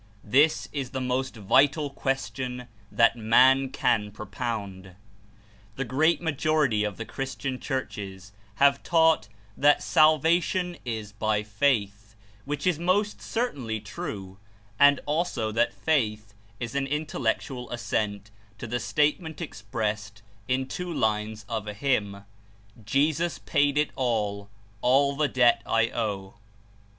[0.23, 4.95] This is the most vital question that man can propound.
[5.75, 12.65] The great majority of the Christian churches have taught that "Salvation is by Faith," which
[12.65, 14.39] is most certainly true,
[14.79, 21.45] and also that faith is an intellectual assent to the statement expressed in two lines
[21.47, 22.23] of a hymn:
[22.83, 24.49] "Jesus paid it all;
[24.81, 26.37] All the debt I owe."